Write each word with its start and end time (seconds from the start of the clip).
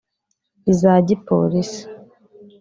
iza 0.71 0.91
Gipolisi 1.07 1.81